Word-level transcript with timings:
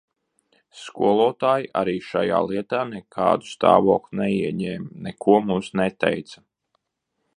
Skolotāji 0.83 1.67
arī 1.81 1.93
šajā 2.05 2.39
lietā 2.51 2.79
nekādu 2.93 3.49
stāvokli 3.51 4.19
neieņēma, 4.23 4.91
neko 5.09 5.37
mums 5.51 5.71
neteica. 5.83 6.45